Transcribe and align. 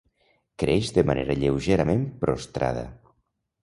Creix 0.63 0.89
de 0.95 1.03
manera 1.11 1.37
lleugerament 1.43 2.05
prostrada. 2.27 2.91